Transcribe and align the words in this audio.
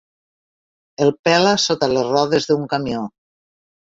El 1.05 1.11
pela 1.27 1.51
sota 1.65 1.91
les 1.91 2.09
rodes 2.15 2.49
d'un 2.53 2.65
camió. 2.75 3.03